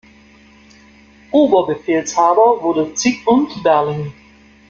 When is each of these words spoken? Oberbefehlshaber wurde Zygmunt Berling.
Oberbefehlshaber 1.31 2.63
wurde 2.63 2.91
Zygmunt 2.95 3.61
Berling. 3.61 4.11